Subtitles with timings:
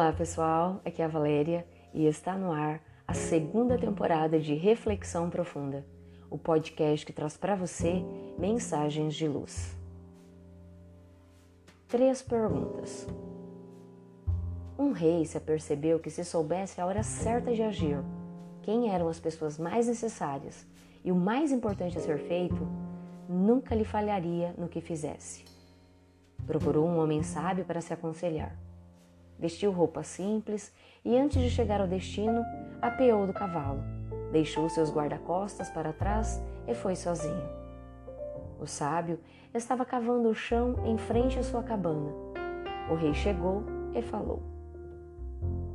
[0.00, 5.28] Olá pessoal, aqui é a Valéria e está no ar a segunda temporada de Reflexão
[5.28, 5.84] Profunda,
[6.30, 8.04] o podcast que traz para você
[8.38, 9.76] mensagens de luz.
[11.88, 13.08] Três perguntas.
[14.78, 17.98] Um rei se apercebeu que se soubesse a hora certa de agir,
[18.62, 20.64] quem eram as pessoas mais necessárias
[21.04, 22.68] e o mais importante a ser feito,
[23.28, 25.44] nunca lhe falharia no que fizesse.
[26.46, 28.67] Procurou um homem sábio para se aconselhar
[29.38, 30.72] Vestiu roupa simples
[31.04, 32.44] e, antes de chegar ao destino,
[32.82, 33.82] apeou do cavalo,
[34.32, 37.48] deixou seus guarda-costas para trás e foi sozinho.
[38.60, 39.20] O sábio
[39.54, 42.12] estava cavando o chão em frente à sua cabana.
[42.90, 43.62] O rei chegou
[43.94, 44.42] e falou: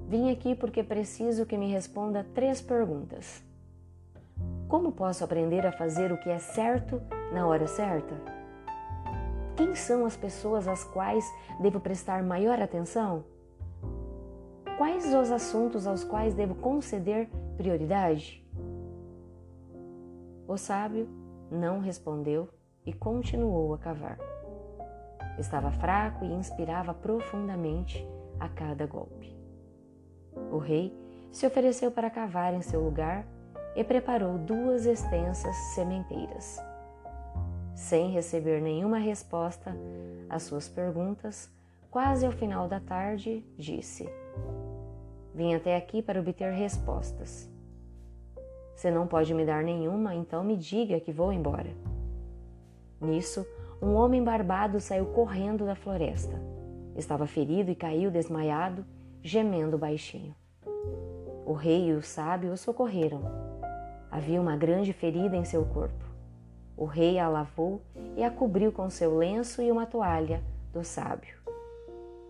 [0.10, 3.42] Vim aqui porque preciso que me responda três perguntas.
[4.68, 8.16] Como posso aprender a fazer o que é certo na hora certa?
[9.56, 11.26] Quem são as pessoas às quais
[11.62, 13.24] devo prestar maior atenção?
[14.78, 18.44] Quais os assuntos aos quais devo conceder prioridade?
[20.48, 21.08] O sábio
[21.52, 22.50] não respondeu
[22.84, 24.18] e continuou a cavar.
[25.38, 28.06] Estava fraco e inspirava profundamente
[28.40, 29.38] a cada golpe.
[30.52, 30.92] O rei
[31.32, 33.28] se ofereceu para cavar em seu lugar
[33.76, 36.60] e preparou duas extensas sementeiras.
[37.76, 39.76] Sem receber nenhuma resposta
[40.30, 41.48] às suas perguntas,
[41.92, 44.10] quase ao final da tarde, disse:
[45.34, 47.50] Vim até aqui para obter respostas.
[48.76, 51.72] Se não pode me dar nenhuma, então me diga que vou embora.
[53.00, 53.46] Nisso,
[53.82, 56.40] um homem barbado saiu correndo da floresta.
[56.96, 58.86] Estava ferido e caiu desmaiado,
[59.22, 60.36] gemendo baixinho.
[61.46, 63.22] O rei e o sábio o socorreram.
[64.10, 66.06] Havia uma grande ferida em seu corpo.
[66.78, 67.82] O rei a lavou
[68.16, 71.36] e a cobriu com seu lenço e uma toalha do sábio.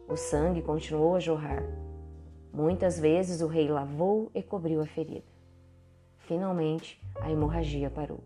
[0.07, 1.63] O sangue continuou a jorrar.
[2.53, 5.25] Muitas vezes o rei lavou e cobriu a ferida.
[6.19, 8.19] Finalmente, a hemorragia parou.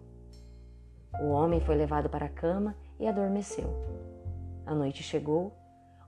[1.22, 3.70] O homem foi levado para a cama e adormeceu.
[4.66, 5.54] A noite chegou.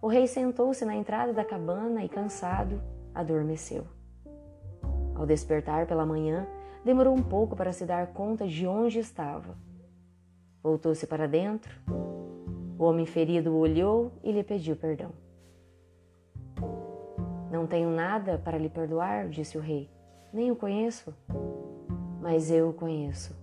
[0.02, 2.82] O rei sentou-se na entrada da cabana e, cansado,
[3.16, 3.88] adormeceu.
[5.16, 6.46] Ao despertar pela manhã,
[6.84, 9.58] demorou um pouco para se dar conta de onde estava.
[10.62, 11.74] Voltou-se para dentro.
[12.78, 15.29] O homem ferido olhou e lhe pediu perdão.
[17.52, 19.90] Não tenho nada para lhe perdoar, disse o rei.
[20.32, 21.14] Nem o conheço.
[22.22, 23.36] Mas eu o conheço.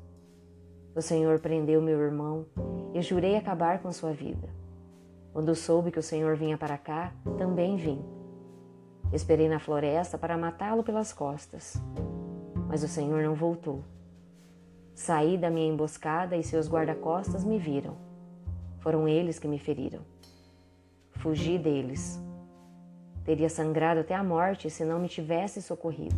[0.94, 2.46] O Senhor prendeu meu irmão
[2.94, 4.48] e jurei acabar com sua vida.
[5.32, 8.02] Quando soube que o Senhor vinha para cá, também vim.
[9.12, 11.76] Esperei na floresta para matá-lo pelas costas,
[12.68, 13.84] mas o Senhor não voltou.
[14.94, 17.96] Saí da minha emboscada e seus guarda-costas me viram.
[18.78, 20.00] Foram eles que me feriram.
[21.10, 22.24] Fugi deles
[23.26, 26.14] Teria sangrado até a morte se não me tivesse socorrido.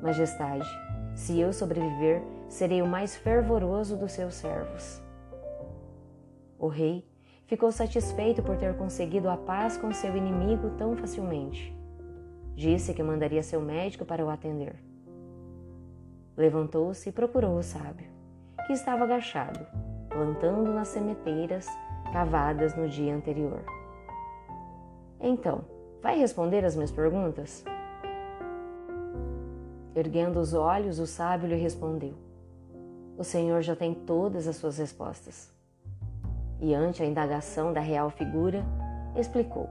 [0.00, 0.68] Majestade,
[1.16, 5.02] se eu sobreviver, serei o mais fervoroso dos seus servos.
[6.56, 7.04] O rei
[7.46, 11.76] ficou satisfeito por ter conseguido a paz com seu inimigo tão facilmente.
[12.54, 14.76] Disse que mandaria seu médico para o atender.
[16.36, 18.06] Levantou-se e procurou o sábio,
[18.68, 19.66] que estava agachado,
[20.08, 21.66] plantando nas sementeiras
[22.12, 23.64] cavadas no dia anterior.
[25.20, 25.64] Então,
[26.02, 27.64] vai responder as minhas perguntas?
[29.94, 32.14] Erguendo os olhos, o sábio lhe respondeu:
[33.16, 35.52] O Senhor já tem todas as suas respostas.
[36.60, 38.64] E ante a indagação da real figura,
[39.16, 39.68] explicou: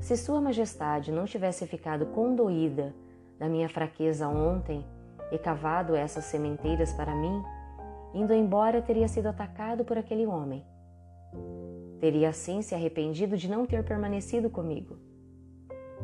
[0.00, 2.94] Se Sua Majestade não tivesse ficado condoída
[3.38, 4.84] da minha fraqueza ontem
[5.30, 7.42] e cavado essas sementeiras para mim,
[8.12, 10.64] indo embora teria sido atacado por aquele homem
[12.00, 14.96] Teria assim se arrependido de não ter permanecido comigo.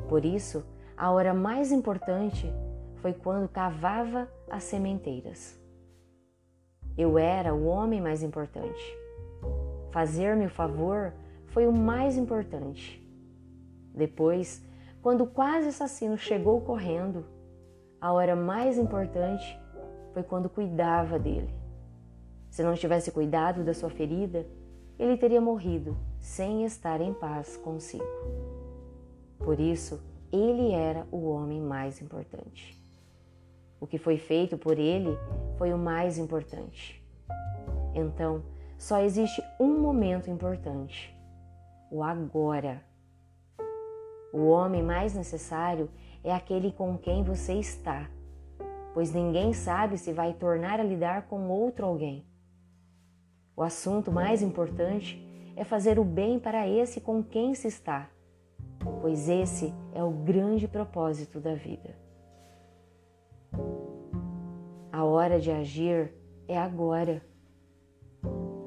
[0.08, 0.64] Por isso,
[0.96, 2.52] a hora mais importante
[2.96, 5.60] foi quando cavava as sementeiras.
[6.96, 8.96] Eu era o homem mais importante.
[9.90, 11.12] Fazer-me o favor
[11.46, 13.00] foi o mais importante.
[13.94, 14.64] Depois,
[15.02, 17.24] quando o quase assassino chegou correndo,
[18.00, 19.58] a hora mais importante
[20.12, 21.54] foi quando cuidava dele.
[22.50, 24.46] Se não tivesse cuidado da sua ferida,
[24.98, 28.04] ele teria morrido sem estar em paz consigo.
[29.38, 30.02] Por isso,
[30.32, 32.82] ele era o homem mais importante.
[33.80, 35.16] O que foi feito por ele
[35.58, 37.04] foi o mais importante.
[37.94, 38.42] Então,
[38.78, 41.14] só existe um momento importante:
[41.90, 42.82] o agora.
[44.32, 45.88] O homem mais necessário
[46.24, 48.10] é aquele com quem você está,
[48.92, 52.26] pois ninguém sabe se vai tornar a lidar com outro alguém.
[53.56, 55.24] O assunto mais importante
[55.54, 58.10] é fazer o bem para esse com quem se está,
[59.00, 61.94] pois esse é o grande propósito da vida.
[64.90, 66.12] A hora de agir
[66.48, 67.22] é agora.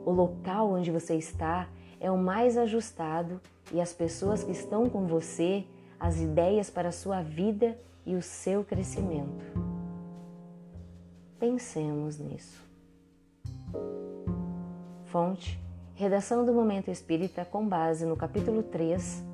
[0.06, 1.68] O local onde você está
[2.00, 3.42] é o mais ajustado
[3.74, 5.66] e as pessoas que estão com você,
[6.00, 9.44] as ideias para a sua vida e o seu crescimento.
[11.38, 12.66] Pensemos nisso.
[15.17, 15.59] Fonte:
[15.95, 19.25] Redação do Momento Espírita com base no capítulo 3,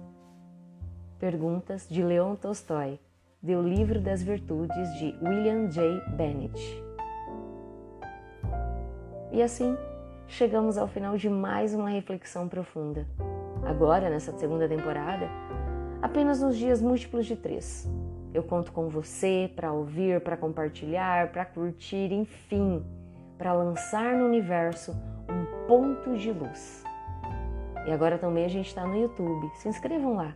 [1.20, 2.98] Perguntas de Leon Tolstói,
[3.42, 6.00] do Livro das Virtudes de William J.
[6.12, 6.82] Bennett.
[9.30, 9.78] E assim,
[10.26, 13.06] chegamos ao final de mais uma reflexão profunda.
[13.66, 15.28] Agora, nessa segunda temporada,
[16.02, 17.92] apenas nos dias múltiplos de três.
[18.34, 22.82] Eu conto com você para ouvir, para compartilhar, para curtir, enfim,
[23.38, 24.96] para lançar no universo
[25.68, 26.84] ponto de luz.
[27.86, 29.52] E agora também a gente está no YouTube.
[29.56, 30.36] Se inscrevam lá.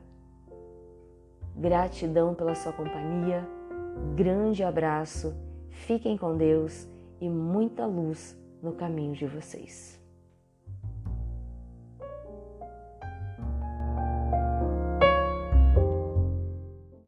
[1.55, 3.47] Gratidão pela sua companhia.
[4.15, 5.35] Grande abraço.
[5.69, 6.87] Fiquem com Deus
[7.19, 9.99] e muita luz no caminho de vocês.